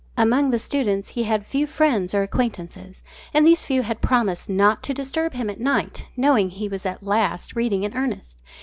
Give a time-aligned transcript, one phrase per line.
[0.17, 3.03] Among the students he had few friends or acquaintances,
[3.35, 7.03] and these few had promised not to disturb him at night, knowing he was at
[7.05, 8.39] last reading in earnest.